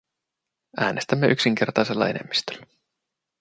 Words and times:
Äänestämme 0.77 1.27
yksinkertaisella 1.27 2.09
enemmistöllä. 2.09 2.65